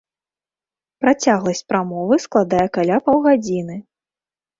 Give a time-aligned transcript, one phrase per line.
[1.03, 3.77] Працягласць прамовы складае каля паўгадзіны.